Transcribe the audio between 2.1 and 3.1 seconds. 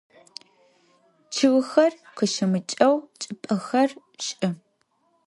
къыщымыкӏэу